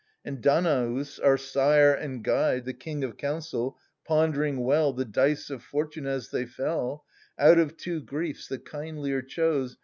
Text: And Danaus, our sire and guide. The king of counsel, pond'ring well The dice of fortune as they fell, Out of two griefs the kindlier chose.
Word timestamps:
And 0.25 0.41
Danaus, 0.41 1.19
our 1.19 1.37
sire 1.37 1.93
and 1.93 2.23
guide. 2.23 2.65
The 2.65 2.73
king 2.73 3.03
of 3.03 3.17
counsel, 3.17 3.77
pond'ring 4.03 4.63
well 4.63 4.93
The 4.93 5.05
dice 5.05 5.51
of 5.51 5.61
fortune 5.61 6.07
as 6.07 6.31
they 6.31 6.47
fell, 6.47 7.05
Out 7.37 7.59
of 7.59 7.77
two 7.77 7.99
griefs 8.01 8.47
the 8.47 8.57
kindlier 8.57 9.21
chose. 9.21 9.77